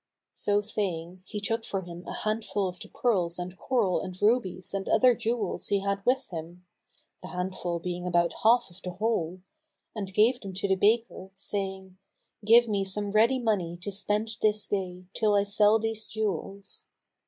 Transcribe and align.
So 0.33 0.61
saying, 0.61 1.21
he 1.27 1.39
took 1.39 1.63
for 1.63 1.83
him 1.83 2.03
a 2.07 2.13
handful 2.15 2.67
of 2.67 2.79
the 2.79 2.87
pearls 2.87 3.37
and 3.37 3.55
coral 3.55 4.01
and 4.01 4.19
rubies 4.19 4.73
and 4.73 4.89
other 4.89 5.13
jewels 5.13 5.67
he 5.67 5.81
had 5.81 6.03
with 6.07 6.27
him 6.31 6.65
(the 7.21 7.27
handful 7.27 7.77
being 7.77 8.07
about 8.07 8.33
half 8.41 8.71
of 8.71 8.81
the 8.81 8.93
whole), 8.93 9.41
and 9.95 10.11
gave 10.11 10.39
them 10.41 10.55
to 10.55 10.67
the 10.67 10.73
baker, 10.73 11.29
saying, 11.35 11.99
"Give 12.43 12.67
me 12.67 12.83
some 12.83 13.11
ready 13.11 13.37
money 13.37 13.77
to 13.83 13.91
spend 13.91 14.37
this 14.41 14.67
day, 14.67 15.05
till 15.13 15.35
I 15.35 15.43
sell 15.43 15.77
these 15.77 16.07
jewels." 16.07 16.87